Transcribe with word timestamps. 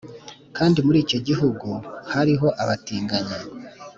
Kandi 0.57 0.77
muri 0.85 0.97
icyo 1.05 1.19
gihugu 1.27 1.69
hariho 2.11 2.47
abatinganyi 2.61 3.37